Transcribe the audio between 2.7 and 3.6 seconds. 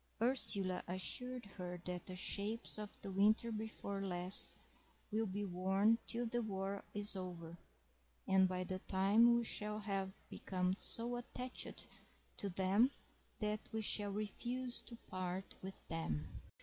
of the winter